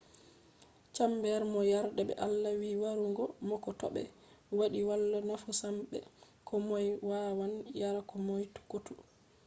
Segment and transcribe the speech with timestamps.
[0.95, 4.03] chambers mo yardai be allah wi yarugo mo ko to ɓe
[4.57, 5.99] waɗi wala nafu sam” be
[6.47, 8.93] ko moy wawan yara ko moy kotu.